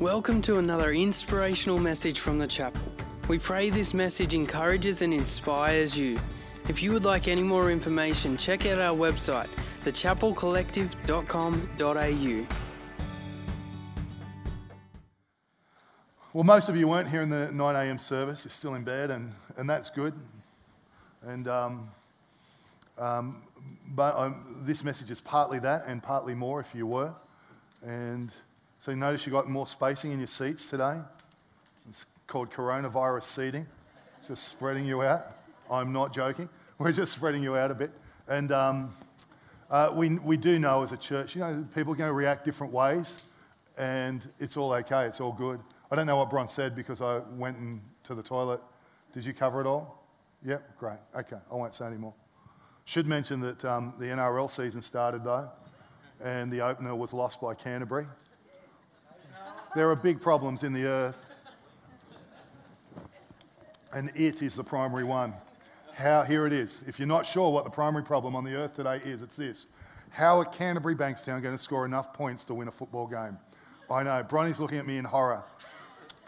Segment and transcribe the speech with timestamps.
[0.00, 2.80] Welcome to another inspirational message from the chapel.
[3.28, 6.18] We pray this message encourages and inspires you.
[6.68, 9.48] If you would like any more information, check out our website,
[9.84, 12.46] thechapelcollective.com.au.
[16.32, 17.98] Well, most of you weren't here in the 9 a.m.
[17.98, 18.42] service.
[18.42, 20.14] You're still in bed, and, and that's good.
[21.26, 21.90] And, um,
[22.96, 23.42] um,
[23.88, 27.12] but um, this message is partly that and partly more if you were.
[27.82, 28.32] And
[28.80, 30.98] so you notice you got more spacing in your seats today.
[31.86, 33.66] It's called coronavirus seating,
[34.26, 35.36] just spreading you out.
[35.70, 36.48] I'm not joking.
[36.78, 37.90] We're just spreading you out a bit.
[38.26, 38.94] And um,
[39.70, 42.42] uh, we, we do know as a church, you know, people are going to react
[42.42, 43.22] different ways,
[43.76, 45.60] and it's all okay, it's all good.
[45.90, 48.62] I don't know what Bron said because I went in to the toilet.
[49.12, 50.06] Did you cover it all?
[50.42, 50.98] Yep, great.
[51.14, 52.14] Okay, I won't say any more.
[52.86, 55.50] Should mention that um, the NRL season started though,
[56.24, 58.06] and the opener was lost by Canterbury.
[59.72, 61.28] There are big problems in the earth,
[63.92, 65.32] and it is the primary one.
[65.94, 66.82] How, here it is.
[66.88, 69.68] If you're not sure what the primary problem on the earth today is, it's this.
[70.10, 73.38] How are Canterbury Bankstown going to score enough points to win a football game?
[73.88, 75.44] I know, Bronny's looking at me in horror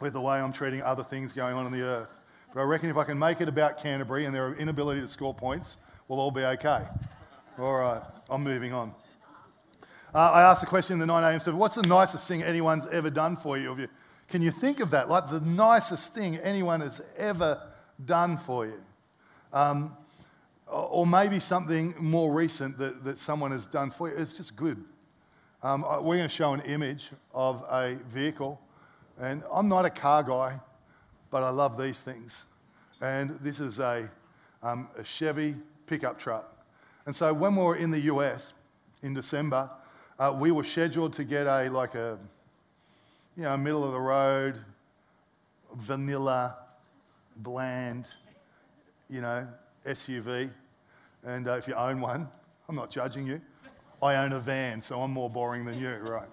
[0.00, 2.20] with the way I'm treating other things going on in the earth.
[2.54, 5.34] But I reckon if I can make it about Canterbury and their inability to score
[5.34, 6.86] points, we'll all be okay.
[7.58, 8.94] All right, I'm moving on.
[10.14, 11.40] Uh, I asked the question in the 9 a.m.
[11.40, 13.88] So, what's the nicest thing anyone's ever done for you?
[14.28, 15.08] Can you think of that?
[15.08, 17.62] Like the nicest thing anyone has ever
[18.04, 18.80] done for you?
[19.52, 19.96] Um,
[20.66, 24.16] or maybe something more recent that, that someone has done for you.
[24.16, 24.82] It's just good.
[25.62, 28.60] Um, we're going to show an image of a vehicle.
[29.20, 30.60] And I'm not a car guy,
[31.30, 32.44] but I love these things.
[33.00, 34.10] And this is a,
[34.62, 36.66] um, a Chevy pickup truck.
[37.06, 38.54] And so when we were in the US
[39.02, 39.70] in December,
[40.22, 42.16] uh, we were scheduled to get a like a
[43.36, 44.60] you know middle of the road,
[45.74, 46.58] vanilla,
[47.36, 48.06] bland,
[49.10, 49.48] you know
[49.84, 50.50] SUV.
[51.24, 52.28] And uh, if you own one,
[52.68, 53.40] I'm not judging you.
[54.00, 56.28] I own a van, so I'm more boring than you, right?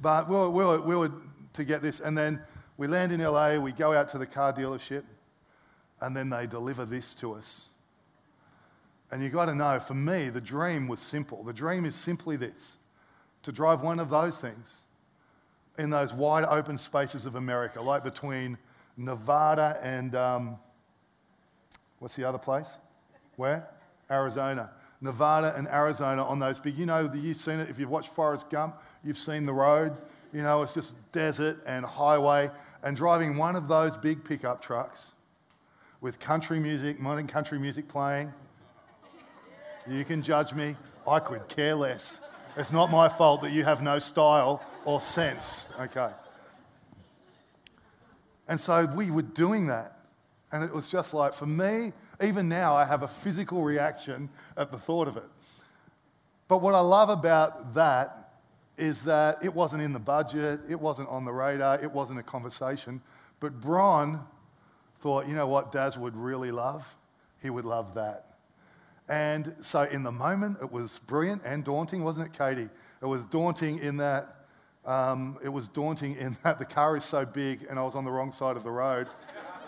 [0.00, 1.12] But we were, we were, we were
[1.54, 2.42] to get this, and then
[2.78, 3.56] we land in LA.
[3.56, 5.02] We go out to the car dealership,
[6.00, 7.66] and then they deliver this to us.
[9.10, 11.42] And you've got to know, for me, the dream was simple.
[11.42, 12.78] The dream is simply this
[13.44, 14.82] to drive one of those things
[15.78, 18.58] in those wide open spaces of America, like between
[18.96, 20.58] Nevada and um,
[21.98, 22.76] what's the other place?
[23.36, 23.68] Where?
[24.10, 24.70] Arizona.
[25.00, 27.68] Nevada and Arizona on those big, you know, you've seen it.
[27.68, 29.96] If you've watched Forrest Gump, you've seen the road.
[30.32, 32.50] You know, it's just desert and highway.
[32.82, 35.12] And driving one of those big pickup trucks
[36.00, 38.32] with country music, modern country music playing,
[39.88, 40.76] you can judge me.
[41.06, 42.20] I could care less.
[42.56, 46.10] It's not my fault that you have no style or sense, okay?
[48.46, 49.98] And so we were doing that.
[50.52, 51.92] And it was just like, for me,
[52.22, 55.24] even now, I have a physical reaction at the thought of it.
[56.46, 58.34] But what I love about that
[58.76, 62.22] is that it wasn't in the budget, it wasn't on the radar, it wasn't a
[62.22, 63.00] conversation.
[63.40, 64.24] But Bron
[65.00, 66.96] thought, you know what Daz would really love?
[67.42, 68.33] He would love that.
[69.08, 72.70] And so in the moment, it was brilliant and daunting, wasn't it, Katie?
[73.02, 74.44] It was daunting in that
[74.86, 78.04] um, it was daunting in that the car is so big and I was on
[78.04, 79.08] the wrong side of the road.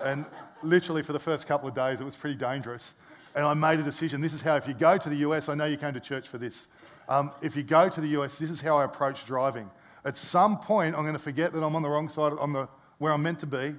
[0.04, 0.24] and
[0.62, 2.94] literally for the first couple of days, it was pretty dangerous.
[3.34, 4.20] And I made a decision.
[4.20, 6.28] This is how, if you go to the US, I know you came to church
[6.28, 6.68] for this.
[7.08, 9.70] Um, if you go to the US, this is how I approach driving.
[10.04, 12.68] At some point, I'm going to forget that I'm on the wrong side, on the,
[12.98, 13.74] where I'm meant to be,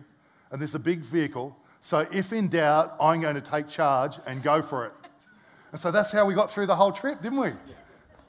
[0.52, 1.58] and there's a big vehicle.
[1.82, 4.94] So if in doubt, I'm going to take charge and go for it.
[5.72, 7.52] And so that's how we got through the whole trip, didn't we?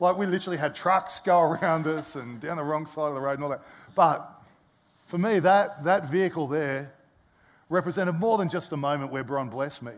[0.01, 3.21] Like we literally had trucks go around us and down the wrong side of the
[3.21, 3.63] road and all that.
[3.95, 4.29] But
[5.07, 6.93] for me, that, that vehicle there
[7.69, 9.93] represented more than just a moment where Bron blessed me.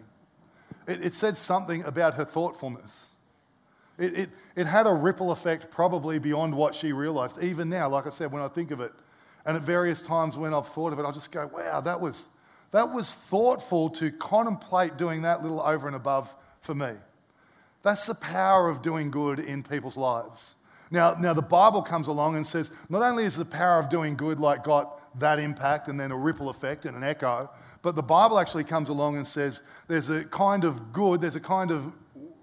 [0.87, 3.11] It, it said something about her thoughtfulness.
[3.99, 7.43] It, it, it had a ripple effect probably beyond what she realized.
[7.43, 8.93] Even now, like I said, when I think of it,
[9.45, 12.29] and at various times when I've thought of it, I'll just go, wow, that was,
[12.71, 16.93] that was thoughtful to contemplate doing that little over and above for me.
[17.83, 20.55] That's the power of doing good in people's lives.
[20.91, 24.17] Now, now, the Bible comes along and says not only is the power of doing
[24.17, 27.49] good like got that impact and then a ripple effect and an echo,
[27.83, 31.41] but the Bible actually comes along and says there's a kind of good, there's a
[31.41, 31.93] kind of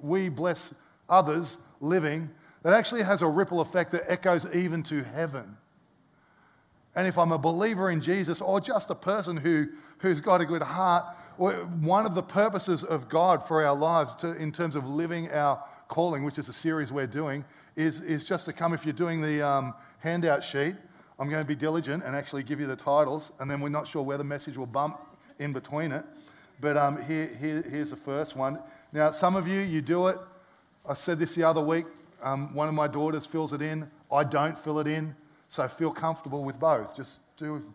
[0.02, 0.74] we bless
[1.10, 2.30] others living
[2.64, 5.58] that actually has a ripple effect that echoes even to heaven.
[6.96, 9.68] And if I'm a believer in Jesus or just a person who,
[10.00, 11.06] who's got a good heart,
[11.38, 15.64] one of the purposes of God for our lives to, in terms of living our
[15.88, 17.46] calling, which is a series we're doing,
[17.76, 18.74] is, is just to come.
[18.74, 20.76] If you're doing the um, handout sheet,
[21.20, 23.88] I'm going to be diligent and actually give you the titles, and then we're not
[23.88, 25.00] sure where the message will bump
[25.40, 26.06] in between it.
[26.60, 28.60] But um, here, here, here's the first one.
[28.92, 30.18] Now, some of you, you do it.
[30.88, 31.86] I said this the other week.
[32.22, 33.90] Um, one of my daughters fills it in.
[34.12, 35.16] I don't fill it in.
[35.50, 36.96] So feel comfortable with both.
[36.96, 37.74] Just do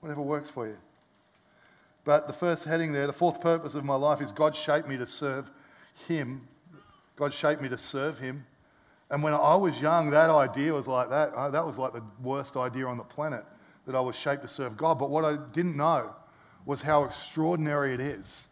[0.00, 0.76] whatever works for you.
[2.08, 4.96] But the first heading there, the fourth purpose of my life is God shaped me
[4.96, 5.50] to serve
[6.08, 6.48] Him.
[7.16, 8.46] God shaped me to serve Him.
[9.10, 11.34] And when I was young, that idea was like that.
[11.34, 13.44] Uh, that was like the worst idea on the planet,
[13.84, 14.98] that I was shaped to serve God.
[14.98, 16.14] But what I didn't know
[16.64, 18.46] was how extraordinary it is.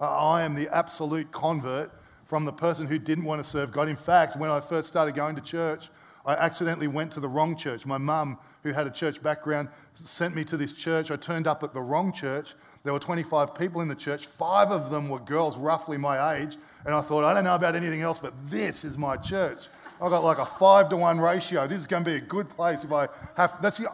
[0.00, 1.90] Uh, I am the absolute convert
[2.26, 3.88] from the person who didn't want to serve God.
[3.88, 5.88] In fact, when I first started going to church,
[6.24, 7.84] I accidentally went to the wrong church.
[7.84, 11.10] My mum, who had a church background, sent me to this church.
[11.10, 12.54] I turned up at the wrong church.
[12.84, 14.26] There were 25 people in the church.
[14.26, 16.56] Five of them were girls roughly my age.
[16.84, 19.58] And I thought, I don't know about anything else, but this is my church.
[20.00, 21.68] I got like a five to one ratio.
[21.68, 23.60] This is going to be a good place if I have.
[23.62, 23.86] That's the,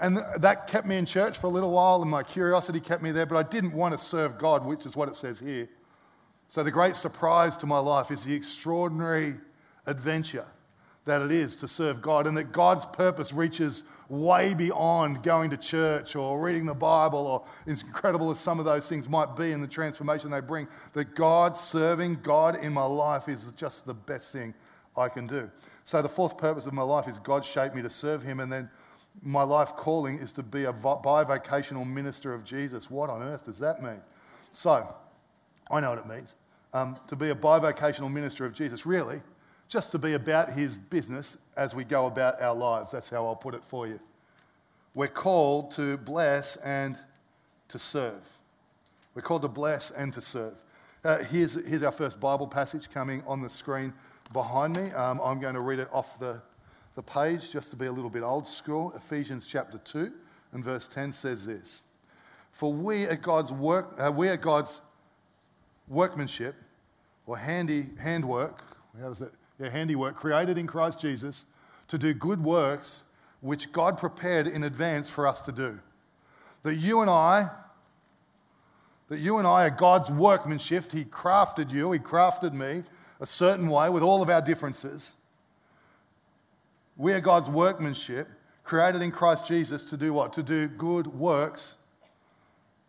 [0.00, 3.12] and that kept me in church for a little while, and my curiosity kept me
[3.12, 3.26] there.
[3.26, 5.68] But I didn't want to serve God, which is what it says here.
[6.48, 9.34] So the great surprise to my life is the extraordinary
[9.86, 10.46] adventure
[11.04, 15.56] that it is to serve God, and that God's purpose reaches way beyond going to
[15.56, 19.52] church or reading the Bible, or as incredible as some of those things might be
[19.52, 23.94] in the transformation they bring, that God serving God in my life is just the
[23.94, 24.52] best thing
[24.96, 25.50] I can do.
[25.84, 28.52] So, the fourth purpose of my life is God shaped me to serve Him, and
[28.52, 28.68] then
[29.22, 32.90] my life calling is to be a bivocational minister of Jesus.
[32.90, 34.00] What on earth does that mean?
[34.52, 34.92] So,
[35.70, 36.34] I know what it means.
[36.72, 39.20] Um, to be a bivocational minister of Jesus, really,
[39.70, 42.90] just to be about His business as we go about our lives.
[42.90, 44.00] That's how I'll put it for you.
[44.94, 46.98] We're called to bless and
[47.68, 48.20] to serve.
[49.14, 50.54] We're called to bless and to serve.
[51.04, 53.92] Uh, here's, here's our first Bible passage coming on the screen
[54.32, 54.90] behind me.
[54.90, 56.42] Um, I'm going to read it off the,
[56.96, 58.92] the page just to be a little bit old school.
[58.96, 60.12] Ephesians chapter 2
[60.52, 61.84] and verse 10 says this
[62.50, 64.80] For we are God's, work, uh, we are God's
[65.86, 66.56] workmanship
[67.24, 68.64] or handy handwork.
[69.00, 69.32] How does it?
[69.68, 71.44] Handiwork created in Christ Jesus
[71.88, 73.02] to do good works
[73.40, 75.80] which God prepared in advance for us to do.
[76.62, 77.50] That you and I,
[79.08, 80.92] that you and I are God's workmanship.
[80.92, 82.84] He crafted you, He crafted me
[83.20, 85.14] a certain way with all of our differences.
[86.96, 88.28] We are God's workmanship,
[88.64, 90.32] created in Christ Jesus to do what?
[90.34, 91.76] To do good works,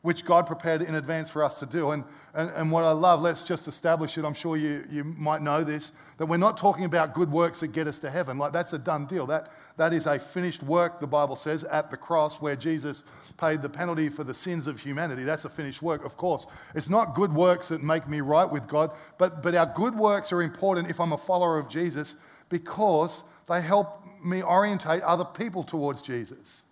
[0.01, 1.91] which God prepared in advance for us to do.
[1.91, 2.03] And,
[2.33, 4.25] and, and what I love, let's just establish it.
[4.25, 7.67] I'm sure you, you might know this, that we're not talking about good works that
[7.67, 8.39] get us to heaven.
[8.39, 9.27] Like that's a done deal.
[9.27, 13.03] That, that is a finished work, the Bible says, at the cross where Jesus
[13.37, 15.23] paid the penalty for the sins of humanity.
[15.23, 16.47] That's a finished work, of course.
[16.73, 20.31] It's not good works that make me right with God, but, but our good works
[20.31, 22.15] are important if I'm a follower of Jesus
[22.49, 26.63] because they help me orientate other people towards Jesus.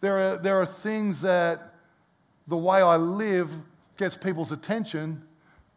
[0.00, 1.69] There are, there are things that
[2.50, 3.50] the way I live
[3.96, 5.22] gets people's attention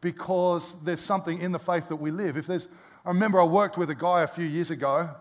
[0.02, 2.36] because there's something in the faith that we live.
[2.36, 2.68] If there's,
[3.06, 5.12] I remember I worked with a guy a few years ago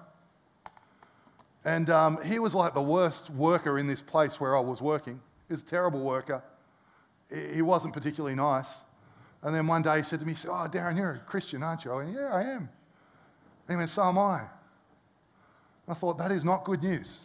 [1.64, 5.20] and um, he was like the worst worker in this place where I was working.
[5.46, 6.42] He was a terrible worker.
[7.30, 8.80] He wasn't particularly nice.
[9.42, 11.62] And then one day he said to me, he said, Oh, Darren, you're a Christian,
[11.62, 11.92] aren't you?
[11.92, 12.68] I went, Yeah, I am.
[13.68, 14.42] And he went, So am I.
[15.86, 17.20] I thought, That is not good news.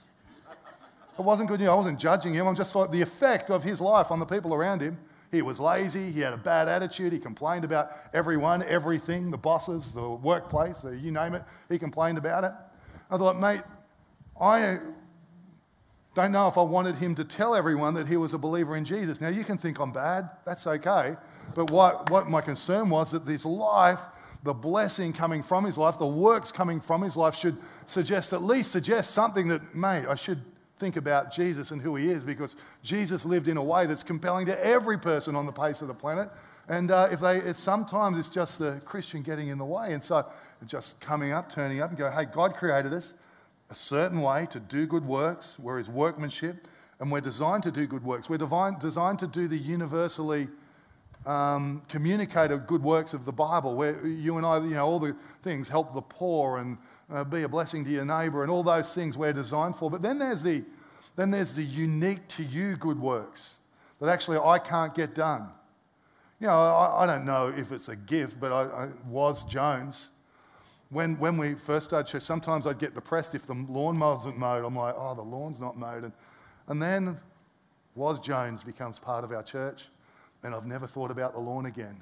[1.17, 1.61] It wasn't good.
[1.61, 2.47] I wasn't judging him.
[2.47, 4.97] I'm just like the effect of his life on the people around him.
[5.31, 6.11] He was lazy.
[6.11, 7.11] He had a bad attitude.
[7.11, 11.43] He complained about everyone, everything, the bosses, the workplace, you name it.
[11.69, 12.51] He complained about it.
[13.09, 13.61] I thought, mate,
[14.39, 14.79] I
[16.15, 18.85] don't know if I wanted him to tell everyone that he was a believer in
[18.85, 19.19] Jesus.
[19.19, 21.17] Now, you can think I'm bad, that's okay.
[21.55, 23.99] But what, what my concern was that this life,
[24.43, 28.43] the blessing coming from his life, the works coming from his life should suggest, at
[28.43, 30.41] least suggest something that, mate, I should
[30.79, 34.45] think about Jesus and who he is because Jesus lived in a way that's compelling
[34.45, 36.29] to every person on the face of the planet.
[36.69, 39.93] And uh, if they, it's, sometimes it's just the Christian getting in the way.
[39.93, 40.25] And so
[40.65, 43.13] just coming up, turning up and go, hey, God created us
[43.69, 45.57] a certain way to do good works.
[45.59, 46.67] We're his workmanship,
[46.99, 48.29] and we're designed to do good works.
[48.29, 50.47] We're divine, designed to do the universally
[51.25, 55.15] um, communicated good works of the Bible, where you and I, you know, all the
[55.43, 56.77] things help the poor and
[57.11, 59.89] uh, be a blessing to your neighbor, and all those things we're designed for.
[59.89, 60.63] But then there's the
[61.15, 63.55] then there's the unique to you good works
[63.99, 65.49] that actually I can't get done.
[66.39, 70.09] You know, I, I don't know if it's a gift, but I, I was Jones
[70.89, 74.63] when, when we first started church, sometimes I'd get depressed if the lawn wasn't mowed.
[74.63, 76.03] I'm like, oh, the lawn's not mowed.
[76.05, 76.13] And,
[76.67, 77.17] and then
[77.95, 79.87] Woz Jones becomes part of our church,
[80.43, 81.97] and I've never thought about the lawn again.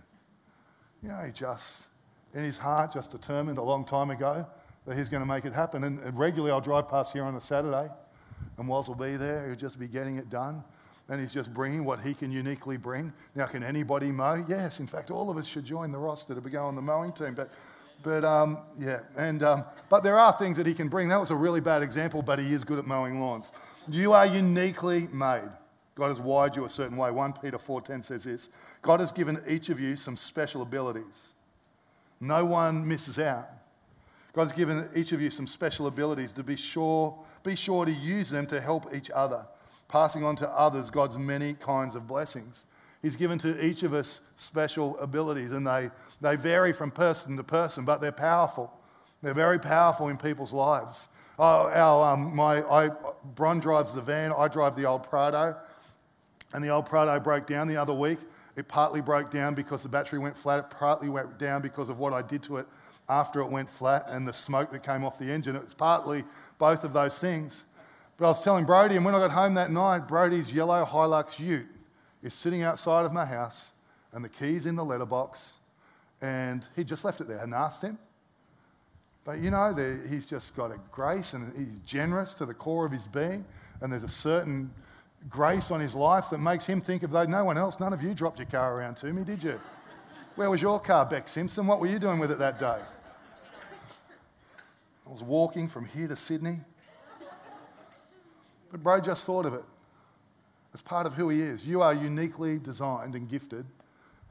[1.02, 1.88] You know, he just,
[2.34, 4.46] in his heart, just determined a long time ago
[4.86, 5.84] that he's going to make it happen.
[5.84, 7.90] And, regularly I'll drive past here on a Saturday,
[8.58, 10.64] And Woz will be there, he'll just be getting it done.
[11.08, 13.14] And he's just bringing what he can uniquely bring.
[13.36, 14.44] Now, can anybody mow?
[14.48, 17.12] Yes, in fact, all of us should join the roster to go on the mowing
[17.12, 17.36] team.
[17.36, 17.52] But,
[18.02, 21.10] but um, yeah, and, um, but there are things that he can bring.
[21.10, 23.52] That was a really bad example, but he is good at mowing lawns.
[23.88, 25.50] You are uniquely made.
[25.94, 27.12] God has wired you a certain way.
[27.12, 28.50] 1 Peter 4:10 says this.
[28.82, 31.34] God has given each of you some special abilities.
[32.20, 33.50] No one misses out.
[34.36, 38.30] God's given each of you some special abilities to be sure, be sure to use
[38.30, 39.46] them to help each other,
[39.88, 42.66] passing on to others God's many kinds of blessings.
[43.02, 45.90] He's given to each of us special abilities, and they,
[46.20, 48.74] they vary from person to person, but they're powerful.
[49.24, 51.08] They're very powerful in people's lives.
[51.40, 52.92] Oh, our, um, my, I,
[53.36, 55.56] Bron drives the van, I drive the old Prado,
[56.52, 58.20] and the old Prado broke down the other week.
[58.58, 62.00] It partly broke down because the battery went flat, it partly went down because of
[62.00, 62.68] what I did to it
[63.08, 65.56] after it went flat and the smoke that came off the engine.
[65.56, 66.24] It was partly
[66.58, 67.66] both of those things.
[68.18, 71.38] But I was telling Brody, and when I got home that night, Brody's yellow Hilux
[71.38, 71.68] ute
[72.24, 73.72] is sitting outside of my house
[74.14, 75.60] and the keys in the letterbox,
[76.22, 77.46] and he just left it there.
[77.46, 77.98] I asked him.
[79.26, 79.76] But you know,
[80.10, 83.44] he's just got a grace and he's generous to the core of his being,
[83.82, 84.72] and there's a certain
[85.30, 88.02] grace on his life that makes him think of though no one else, none of
[88.02, 89.60] you dropped your car around to me, did you?
[90.36, 91.66] Where was your car, Beck Simpson?
[91.66, 92.78] What were you doing with it that day?
[95.06, 96.60] I was walking from here to Sydney.
[98.72, 99.64] But bro just thought of it
[100.74, 101.66] as part of who he is.
[101.66, 103.66] You are uniquely designed and gifted,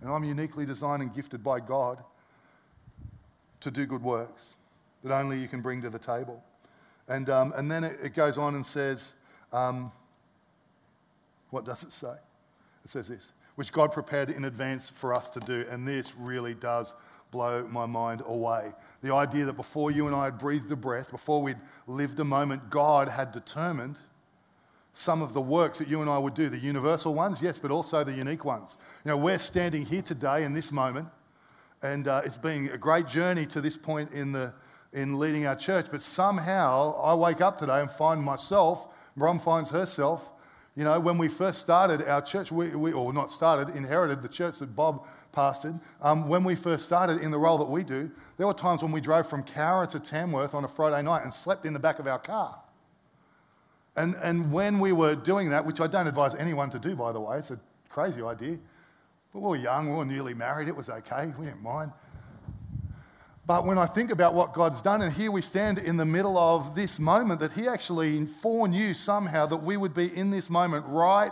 [0.00, 2.02] and I'm uniquely designed and gifted by God
[3.60, 4.56] to do good works
[5.02, 6.42] that only you can bring to the table.
[7.08, 9.14] And, um, and then it, it, goes on and says,
[9.52, 9.92] um,
[11.50, 12.14] what does it say?
[12.84, 15.64] It says this, which God prepared in advance for us to do.
[15.70, 16.94] And this really does
[17.34, 18.72] blow my mind away.
[19.02, 22.24] The idea that before you and I had breathed a breath, before we'd lived a
[22.24, 23.96] moment, God had determined
[24.92, 27.72] some of the works that you and I would do, the universal ones, yes, but
[27.72, 28.78] also the unique ones.
[29.04, 31.08] You know, we're standing here today in this moment,
[31.82, 34.54] and uh, it's been a great journey to this point in, the,
[34.92, 38.86] in leading our church, but somehow I wake up today and find myself,
[39.16, 40.30] Bron finds herself,
[40.76, 44.28] you know, when we first started our church, we, we, or not started, inherited the
[44.28, 48.10] church that Bob pastored, um, when we first started in the role that we do,
[48.36, 51.32] there were times when we drove from Cowra to Tamworth on a Friday night and
[51.32, 52.60] slept in the back of our car.
[53.96, 57.12] And, and when we were doing that, which I don't advise anyone to do, by
[57.12, 58.58] the way, it's a crazy idea.
[59.32, 61.92] But we were young, we were newly married, it was okay, we didn't mind.
[63.46, 66.38] But when I think about what God's done, and here we stand in the middle
[66.38, 70.86] of this moment, that He actually foreknew somehow that we would be in this moment
[70.88, 71.30] right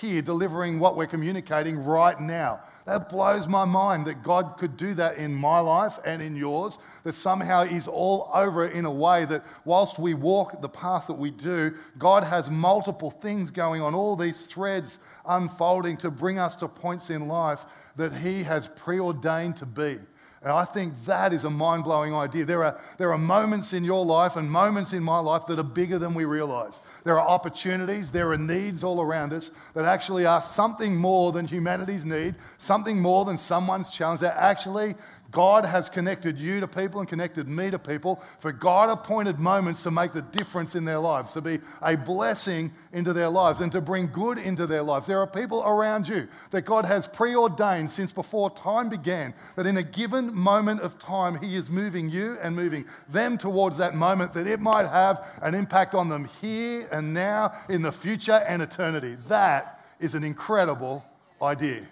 [0.00, 2.60] here, delivering what we're communicating right now.
[2.84, 6.80] That blows my mind that God could do that in my life and in yours,
[7.04, 11.14] that somehow He's all over in a way that whilst we walk the path that
[11.18, 16.56] we do, God has multiple things going on, all these threads unfolding to bring us
[16.56, 17.64] to points in life
[17.94, 19.98] that He has preordained to be.
[20.42, 22.44] And I think that is a mind blowing idea.
[22.44, 25.62] There are, there are moments in your life and moments in my life that are
[25.62, 26.80] bigger than we realize.
[27.04, 31.46] There are opportunities, there are needs all around us that actually are something more than
[31.46, 34.20] humanity's need, something more than someone's challenge.
[34.20, 34.96] That actually
[35.32, 39.82] God has connected you to people and connected me to people for God appointed moments
[39.82, 43.72] to make the difference in their lives, to be a blessing into their lives and
[43.72, 45.06] to bring good into their lives.
[45.06, 49.78] There are people around you that God has preordained since before time began, that in
[49.78, 54.34] a given moment of time, He is moving you and moving them towards that moment
[54.34, 58.60] that it might have an impact on them here and now, in the future and
[58.60, 59.16] eternity.
[59.28, 61.04] That is an incredible
[61.40, 61.86] idea.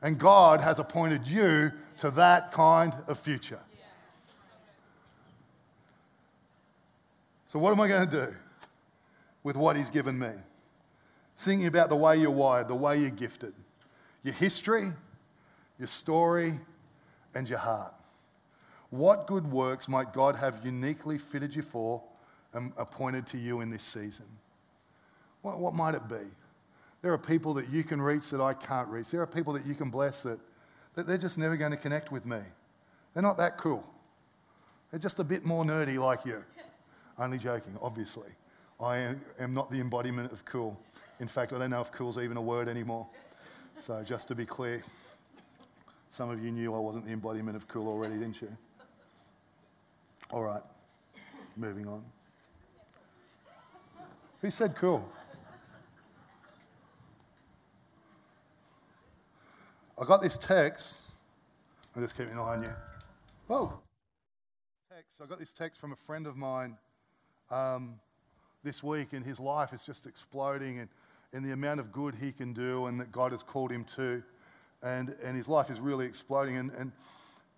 [0.00, 3.60] And God has appointed you to that kind of future.
[7.46, 8.34] So, what am I going to do
[9.42, 10.30] with what He's given me?
[11.36, 13.54] Thinking about the way you're wired, the way you're gifted,
[14.22, 14.92] your history,
[15.78, 16.58] your story,
[17.34, 17.94] and your heart.
[18.90, 22.02] What good works might God have uniquely fitted you for
[22.52, 24.26] and appointed to you in this season?
[25.42, 26.16] What, what might it be?
[27.02, 29.10] There are people that you can reach that I can't reach.
[29.10, 30.40] There are people that you can bless that
[30.94, 32.40] that they're just never going to connect with me.
[33.14, 33.84] They're not that cool.
[34.90, 36.42] They're just a bit more nerdy like you.
[37.18, 38.28] Only joking, obviously.
[38.80, 40.78] I am not the embodiment of cool.
[41.20, 43.06] In fact, I don't know if cool's even a word anymore.
[43.76, 44.82] So, just to be clear,
[46.10, 48.56] some of you knew I wasn't the embodiment of cool already, didn't you?
[50.30, 50.62] All right,
[51.56, 52.04] moving on.
[54.42, 55.10] Who said cool?
[60.00, 61.00] I got this text.
[61.96, 62.70] I'm just keeping an eye on you.
[63.50, 63.80] Oh,
[64.94, 65.20] text.
[65.20, 66.76] I got this text from a friend of mine
[67.50, 67.98] um,
[68.62, 70.88] this week, and his life is just exploding and,
[71.32, 74.22] and the amount of good he can do and that God has called him to.
[74.84, 76.58] And, and his life is really exploding.
[76.58, 76.92] And, and,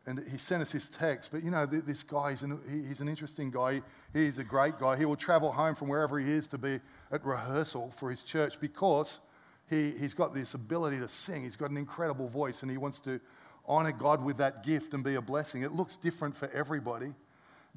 [0.07, 1.33] and he sent us his text.
[1.33, 3.83] But you know, this guy, he's an, he's an interesting guy.
[4.15, 4.97] He's a great guy.
[4.97, 6.81] He will travel home from wherever he is to be
[7.13, 9.21] at rehearsal for his church because
[9.71, 11.45] he, he's got this ability to sing.
[11.45, 13.21] He's got an incredible voice and he wants to
[13.67, 15.63] honor God with that gift and be a blessing.
[15.63, 17.15] It looks different for everybody,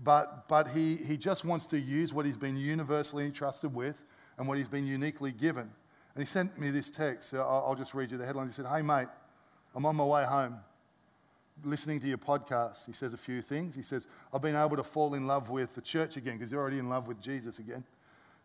[0.04, 4.04] but, but he, he just wants to use what he's been universally entrusted with
[4.38, 5.70] and what he's been uniquely given.
[6.16, 7.34] And he sent me this text.
[7.36, 8.48] I'll, I'll just read you the headline.
[8.48, 9.08] He said, Hey, mate,
[9.76, 10.58] I'm on my way home
[11.64, 12.88] listening to your podcast.
[12.88, 13.76] He says a few things.
[13.76, 16.62] He says, I've been able to fall in love with the church again because you're
[16.62, 17.84] already in love with Jesus again.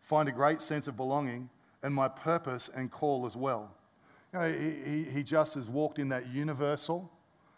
[0.01, 1.49] Find a great sense of belonging
[1.83, 3.71] and my purpose and call as well.
[4.33, 7.11] You know, he, he just has walked in that universal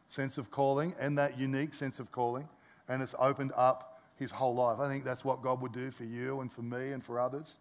[0.06, 2.48] sense of calling and that unique sense of calling,
[2.88, 4.78] and it's opened up his whole life.
[4.78, 7.58] I think that's what God would do for you and for me and for others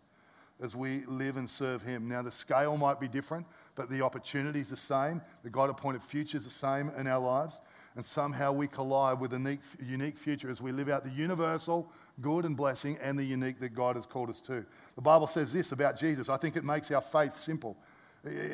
[0.62, 2.08] as we live and serve him.
[2.08, 5.22] Now, the scale might be different, but the opportunity is the same.
[5.44, 7.62] The God appointed future is the same in our lives.
[7.96, 11.92] And somehow we collide with a unique, unique future as we live out the universal
[12.22, 14.66] good and blessing and the unique that God has called us to.
[14.96, 16.30] The Bible says this about Jesus.
[16.30, 17.78] I think it makes our faith simple.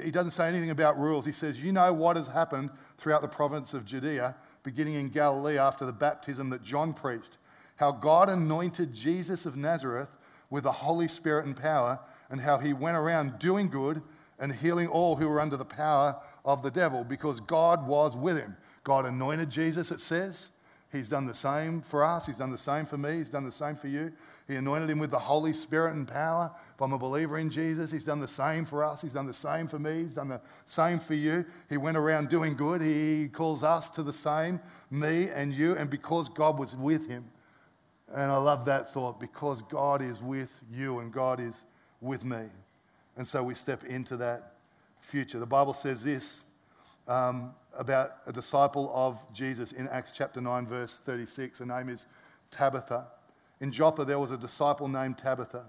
[0.03, 1.25] He doesn't say anything about rules.
[1.25, 5.57] He says, You know what has happened throughout the province of Judea, beginning in Galilee
[5.57, 7.37] after the baptism that John preached,
[7.77, 10.09] how God anointed Jesus of Nazareth
[10.49, 14.01] with the Holy Spirit and power, and how he went around doing good
[14.39, 18.37] and healing all who were under the power of the devil because God was with
[18.37, 18.55] him.
[18.83, 20.51] God anointed Jesus, it says.
[20.91, 22.25] He's done the same for us.
[22.25, 23.17] He's done the same for me.
[23.17, 24.13] He's done the same for you.
[24.47, 26.51] He anointed him with the Holy Spirit and power.
[26.75, 29.01] If I'm a believer in Jesus, he's done the same for us.
[29.01, 30.03] He's done the same for me.
[30.03, 31.45] He's done the same for you.
[31.67, 32.81] He went around doing good.
[32.81, 34.61] He calls us to the same,
[34.91, 35.75] me and you.
[35.75, 37.25] And because God was with him,
[38.13, 41.65] and I love that thought, because God is with you and God is
[41.99, 42.45] with me.
[43.17, 44.53] And so we step into that
[44.99, 45.39] future.
[45.39, 46.44] The Bible says this
[47.07, 51.59] um, about a disciple of Jesus in Acts chapter 9, verse 36.
[51.59, 52.05] Her name is
[52.51, 53.07] Tabitha.
[53.59, 55.65] In Joppa, there was a disciple named Tabitha.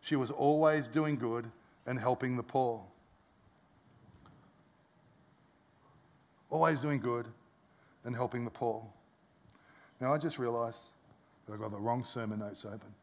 [0.00, 1.50] She was always doing good
[1.86, 2.82] and helping the poor.
[6.50, 7.26] Always doing good
[8.04, 8.84] and helping the poor.
[10.00, 10.84] Now, I just realized
[11.46, 12.80] that I've got the wrong sermon notes open.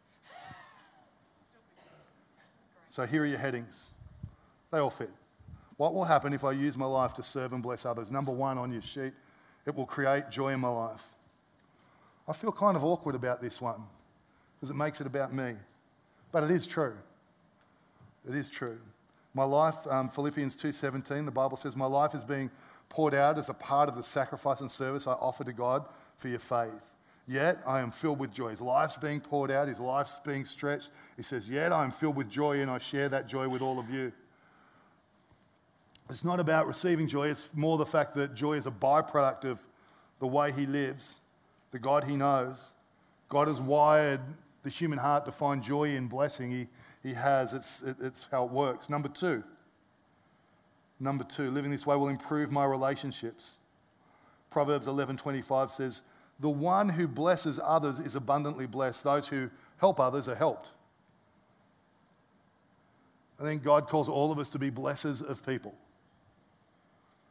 [2.90, 3.92] So, here are your headings.
[4.72, 5.12] They all fit.
[5.78, 8.12] What will happen if I use my life to serve and bless others?
[8.12, 9.14] Number one on your sheet,
[9.66, 11.08] it will create joy in my life.
[12.28, 13.84] I feel kind of awkward about this one
[14.56, 15.54] because it makes it about me.
[16.32, 16.96] But it is true.
[18.28, 18.80] It is true.
[19.34, 22.50] My life, um, Philippians 2.17, the Bible says, my life is being
[22.90, 25.86] poured out as a part of the sacrifice and service I offer to God
[26.16, 26.82] for your faith.
[27.28, 28.50] Yet I am filled with joy.
[28.50, 30.92] His life's being poured out, his life's being stretched.
[31.18, 33.80] He says, Yet I am filled with joy and I share that joy with all
[33.80, 34.14] of you.
[36.10, 39.60] It's not about receiving joy, it's more the fact that joy is a byproduct of
[40.20, 41.22] the way he lives,
[41.72, 42.72] the God he knows.
[43.30, 44.22] God has wired
[44.64, 46.50] the human heart to find joy in blessing.
[46.52, 46.68] He,
[47.04, 48.90] he has, it's, it, it's how it works.
[48.90, 49.44] Number two,
[51.00, 53.58] number two, living this way will improve my relationships.
[54.50, 56.04] Proverbs 11:25 says,
[56.40, 59.04] "The one who blesses others is abundantly blessed.
[59.04, 60.72] Those who help others are helped."
[63.40, 65.76] I think God calls all of us to be blessers of people.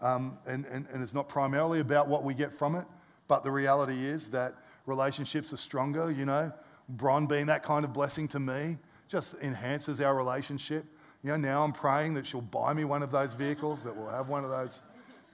[0.01, 2.85] Um, and, and, and it's not primarily about what we get from it,
[3.29, 4.55] but the reality is that
[4.85, 6.11] relationships are stronger.
[6.11, 6.53] You know,
[6.89, 8.79] Bron being that kind of blessing to me
[9.09, 10.85] just enhances our relationship.
[11.23, 14.11] You know, now I'm praying that she'll buy me one of those vehicles, that we'll
[14.11, 14.81] have one of those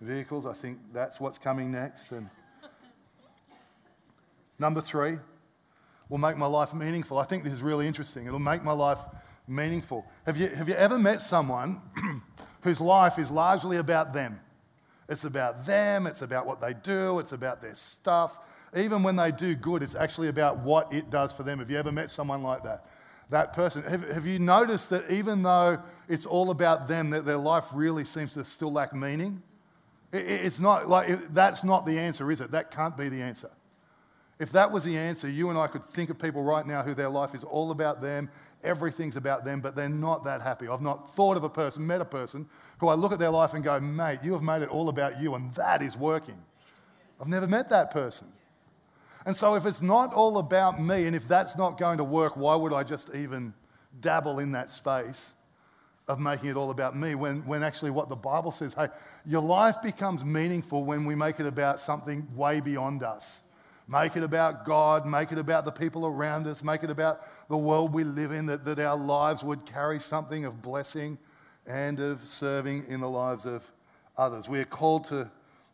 [0.01, 0.47] vehicles.
[0.47, 2.13] I think that's what's coming next.
[2.13, 2.29] And
[4.59, 5.19] number three
[6.09, 7.19] will make my life meaningful.
[7.19, 8.27] I think this is really interesting.
[8.27, 9.01] It'll make my life
[9.49, 10.07] meaningful.
[10.27, 11.81] Have you, have you ever met someone
[12.63, 14.41] whose life is largely about them?
[15.13, 18.39] It's about them, it's about what they do, it's about their stuff.
[18.75, 21.59] Even when they do good, it's actually about what it does for them.
[21.59, 22.87] Have you ever met someone like that?
[23.29, 23.83] That person.
[23.83, 28.05] Have, have you noticed that even though it's all about them, that their life really
[28.05, 29.43] seems to still lack meaning?
[30.13, 32.51] It, it's not like it, that's not the answer, is it?
[32.51, 33.51] That can't be the answer.
[34.39, 36.95] If that was the answer, you and I could think of people right now who
[36.95, 38.31] their life is all about them,
[38.65, 40.69] everything's about them, but they're not that happy.
[40.69, 42.49] I've not thought of a person, met a person
[42.83, 45.21] who I look at their life and go, mate, you have made it all about
[45.21, 46.37] you, and that is working.
[47.21, 48.27] I've never met that person.
[49.25, 52.37] And so, if it's not all about me, and if that's not going to work,
[52.37, 53.55] why would I just even
[54.01, 55.33] dabble in that space
[56.09, 58.89] of making it all about me when, when actually what the Bible says, hey,
[59.25, 63.43] your life becomes meaningful when we make it about something way beyond us
[63.89, 67.57] Make it about God, make it about the people around us, make it about the
[67.59, 71.19] world we live in, that, that our lives would carry something of blessing
[71.67, 73.71] and of serving in the lives of
[74.17, 74.49] others.
[74.49, 75.31] We are called to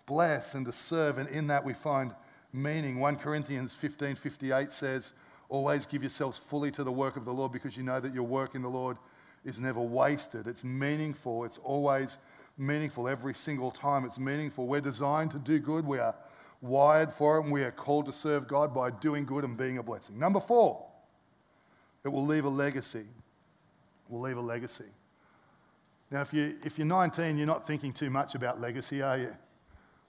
[0.07, 2.15] bless and to serve, and in that we find
[2.53, 2.99] meaning.
[2.99, 5.13] 1 Corinthians 15 58 says,
[5.49, 8.25] Always give yourselves fully to the work of the Lord because you know that your
[8.25, 8.99] work in the Lord
[9.45, 10.47] is never wasted.
[10.47, 11.45] It's meaningful.
[11.45, 12.19] It's always
[12.59, 14.05] meaningful every single time.
[14.05, 14.67] It's meaningful.
[14.67, 15.87] We're designed to do good.
[15.87, 16.15] We are
[16.61, 19.79] wired for it, and we are called to serve God by doing good and being
[19.79, 20.19] a blessing.
[20.19, 20.85] Number four,
[22.05, 23.01] it will leave a legacy.
[23.01, 24.85] It will leave a legacy.
[26.11, 29.37] Now, if, you, if you're 19, you're not thinking too much about legacy, are you?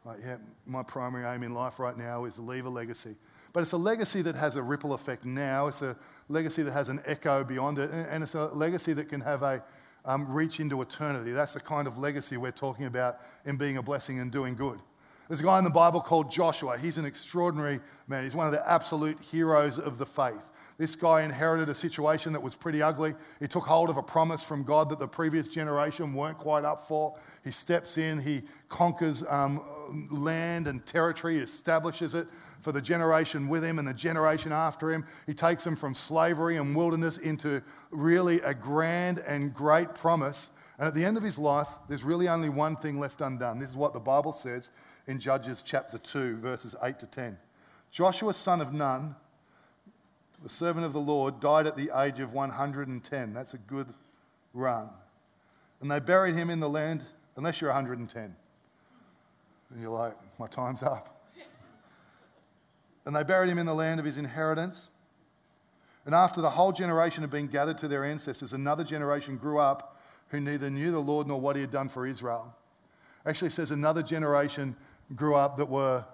[0.06, 3.16] Like, yeah, my primary aim in life right now is to leave a legacy.
[3.52, 5.68] But it's a legacy that has a ripple effect now.
[5.68, 5.98] It's a
[6.30, 7.90] legacy that has an echo beyond it.
[7.92, 9.64] And it's a legacy that can have a
[10.06, 11.32] um, reach into eternity.
[11.32, 14.80] That's the kind of legacy we're talking about in being a blessing and doing good.
[15.28, 16.78] There's a guy in the Bible called Joshua.
[16.78, 18.24] He's an extraordinary man.
[18.24, 20.50] He's one of the absolute heroes of the faith.
[20.80, 23.14] This guy inherited a situation that was pretty ugly.
[23.42, 26.88] He took hold of a promise from God that the previous generation weren't quite up
[26.88, 27.18] for.
[27.44, 29.62] He steps in, he conquers um,
[30.10, 32.28] land and territory, establishes it
[32.62, 35.06] for the generation with him and the generation after him.
[35.28, 37.62] He takes them from slavery and wilderness into
[37.92, 40.50] really a grand and great promise.
[40.78, 43.60] And at the end of his life, there's really only one thing left undone.
[43.60, 44.70] This is what the Bible says
[45.08, 47.38] in Judges chapter 2, verses 8 to 10.
[47.92, 49.16] Joshua, son of Nun,
[50.44, 53.34] the servant of the Lord, died at the age of 110.
[53.34, 53.94] That's a good
[54.54, 54.90] run.
[55.82, 57.04] And they buried him in the land,
[57.36, 58.36] unless you're 110.
[59.72, 61.24] And you're like, my time's up.
[63.06, 64.90] and they buried him in the land of his inheritance.
[66.06, 70.00] And after the whole generation had been gathered to their ancestors, another generation grew up
[70.30, 72.56] who neither knew the Lord nor what he had done for Israel.
[73.26, 74.76] Actually, says another generation
[75.16, 76.06] grew up that were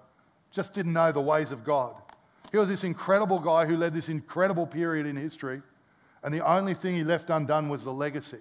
[0.50, 1.94] just didn't know the ways of God.
[2.52, 5.62] He was this incredible guy who led this incredible period in history,
[6.22, 8.38] and the only thing he left undone was the legacy.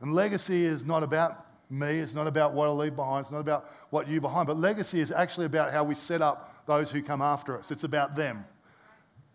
[0.00, 3.40] And legacy is not about me, it's not about what I leave behind, it's not
[3.40, 7.02] about what you behind, but legacy is actually about how we set up those who
[7.02, 7.70] come after us.
[7.70, 8.44] It's about them.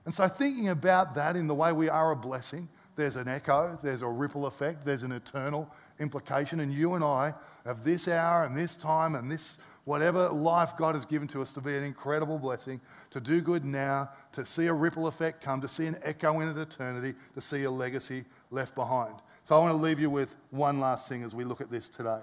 [0.05, 3.77] And so, thinking about that in the way we are a blessing, there's an echo,
[3.83, 6.59] there's a ripple effect, there's an eternal implication.
[6.59, 7.33] And you and I
[7.65, 11.53] have this hour and this time and this whatever life God has given to us
[11.53, 15.61] to be an incredible blessing, to do good now, to see a ripple effect come,
[15.61, 19.15] to see an echo in eternity, to see a legacy left behind.
[19.45, 21.87] So I want to leave you with one last thing as we look at this
[21.87, 22.19] today.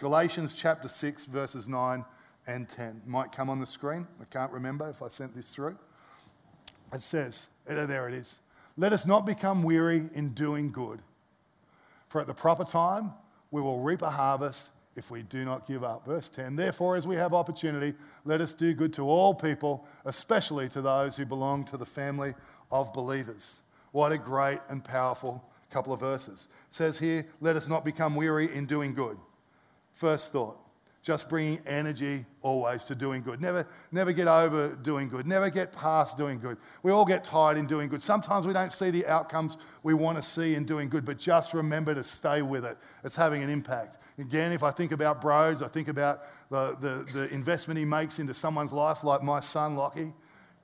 [0.00, 2.04] Galatians chapter 6, verses 9
[2.48, 3.02] and 10.
[3.06, 4.08] Might come on the screen.
[4.20, 5.78] I can't remember if I sent this through.
[6.92, 8.40] It says, eh, there it is.
[8.76, 10.98] Let us not become weary in doing good,
[12.08, 13.12] for at the proper time
[13.52, 16.06] we will reap a harvest if we do not give up.
[16.06, 20.68] Verse 10 Therefore, as we have opportunity, let us do good to all people, especially
[20.70, 22.34] to those who belong to the family
[22.70, 23.60] of believers.
[23.92, 26.48] What a great and powerful couple of verses.
[26.68, 29.18] It says here, let us not become weary in doing good.
[29.90, 30.56] First thought,
[31.04, 33.38] just bringing energy always to doing good.
[33.38, 35.26] Never, never get over doing good.
[35.26, 36.56] Never get past doing good.
[36.82, 38.00] We all get tired in doing good.
[38.00, 41.52] Sometimes we don't see the outcomes we want to see in doing good, but just
[41.52, 42.78] remember to stay with it.
[43.04, 43.98] It's having an impact.
[44.18, 48.18] Again, if I think about Broads, I think about the, the, the investment he makes
[48.18, 50.14] into someone's life, like my son, Lockie.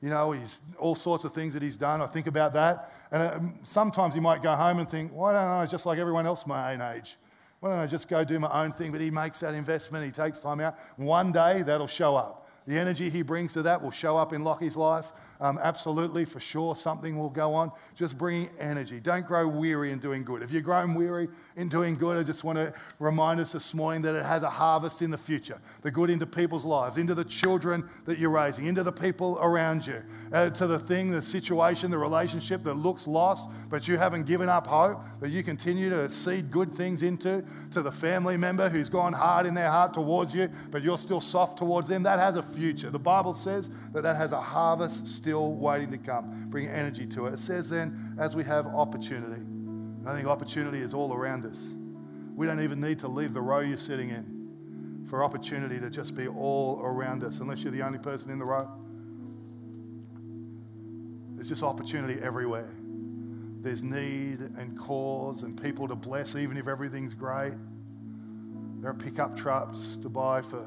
[0.01, 2.01] You know, he's all sorts of things that he's done.
[2.01, 2.95] I think about that.
[3.13, 6.27] And uh, sometimes he might go home and think, why don't I, just like everyone
[6.27, 7.19] else my own age,
[7.61, 8.91] why don't I just go do my own thing?
[8.91, 10.79] But he makes that investment, he takes time out.
[10.97, 12.49] One day that'll show up.
[12.67, 15.13] The energy he brings to that will show up in Lockie's life.
[15.41, 17.73] Um, absolutely, for sure, something will go on.
[17.97, 19.01] Just bring energy.
[19.01, 20.43] Don't grow weary in doing good.
[20.43, 24.03] If you're growing weary in doing good, I just want to remind us this morning
[24.03, 25.59] that it has a harvest in the future.
[25.81, 29.87] The good into people's lives, into the children that you're raising, into the people around
[29.87, 34.27] you, uh, to the thing, the situation, the relationship that looks lost, but you haven't
[34.27, 38.69] given up hope, that you continue to seed good things into, to the family member
[38.69, 42.03] who's gone hard in their heart towards you, but you're still soft towards them.
[42.03, 42.91] That has a future.
[42.91, 46.47] The Bible says that that has a harvest still still waiting to come.
[46.51, 47.35] Bring energy to it.
[47.35, 49.41] It says then, as we have opportunity.
[50.05, 51.73] I think opportunity is all around us.
[52.35, 56.17] We don't even need to leave the row you're sitting in for opportunity to just
[56.17, 58.69] be all around us, unless you're the only person in the row.
[61.37, 62.71] There's just opportunity everywhere.
[63.61, 67.55] There's need and cause and people to bless, even if everything's great.
[68.81, 70.67] There are pickup trucks to buy for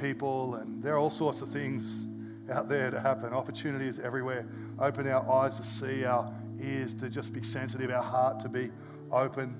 [0.00, 2.06] people, and there are all sorts of things
[2.50, 3.32] out there to happen.
[3.32, 4.46] Opportunities everywhere.
[4.78, 8.70] Open our eyes to see, our ears to just be sensitive, our heart to be
[9.10, 9.56] open.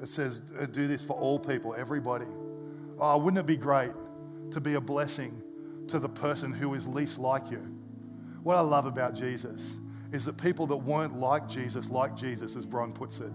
[0.00, 2.26] It says, uh, do this for all people, everybody.
[2.98, 3.92] Oh, wouldn't it be great
[4.52, 5.42] to be a blessing
[5.88, 7.66] to the person who is least like you.
[8.42, 9.78] What I love about Jesus
[10.12, 13.32] is that people that weren't like Jesus, like Jesus, as Bron puts it.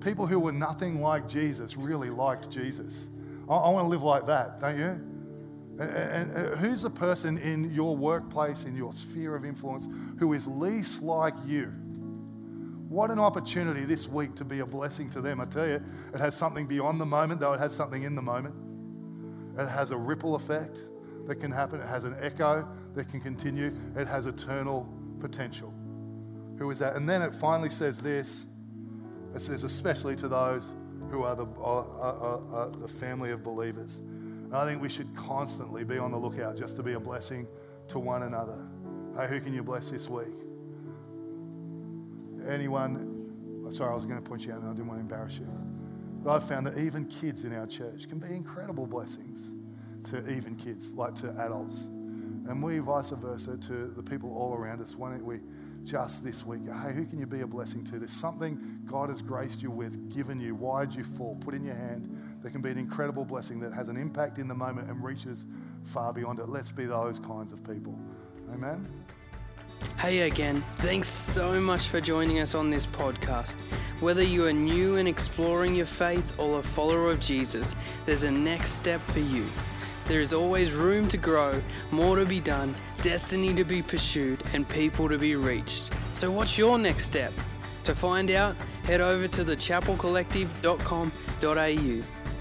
[0.00, 3.08] People who were nothing like Jesus really liked Jesus.
[3.48, 5.00] I, I want to live like that, don't you?
[5.78, 10.46] And, and who's the person in your workplace, in your sphere of influence, who is
[10.46, 11.72] least like you?
[12.88, 15.40] What an opportunity this week to be a blessing to them.
[15.40, 15.82] I tell you,
[16.12, 18.54] it has something beyond the moment, though it has something in the moment.
[19.58, 20.82] It has a ripple effect
[21.26, 25.72] that can happen, it has an echo that can continue, it has eternal potential.
[26.58, 26.94] Who is that?
[26.94, 28.46] And then it finally says this
[29.34, 30.70] it says, especially to those
[31.10, 31.46] who are the,
[32.78, 34.00] the family of believers.
[34.44, 37.46] And I think we should constantly be on the lookout just to be a blessing
[37.88, 38.58] to one another.
[39.16, 40.26] Hey, who can you bless this week?
[42.48, 45.02] Anyone, oh, sorry, I was going to point you out and I didn't want to
[45.02, 45.48] embarrass you.
[46.22, 49.54] But I've found that even kids in our church can be incredible blessings
[50.10, 51.84] to even kids, like to adults.
[51.84, 54.94] And we, vice versa, to the people all around us.
[54.96, 55.40] Why don't we
[55.84, 56.62] just this week.
[56.66, 57.98] Hey, who can you be a blessing to?
[57.98, 61.74] There's something God has graced you with, given you, wired you for, put in your
[61.74, 62.08] hand
[62.44, 65.46] that can be an incredible blessing that has an impact in the moment and reaches
[65.82, 66.50] far beyond it.
[66.50, 67.98] Let's be those kinds of people.
[68.52, 68.86] Amen.
[69.96, 73.56] Hey again, thanks so much for joining us on this podcast.
[74.00, 78.30] Whether you are new and exploring your faith or a follower of Jesus, there's a
[78.30, 79.46] next step for you.
[80.06, 84.68] There is always room to grow, more to be done, destiny to be pursued, and
[84.68, 85.92] people to be reached.
[86.12, 87.32] So, what's your next step?
[87.84, 88.54] To find out,
[88.84, 92.13] head over to thechapelcollective.com.au.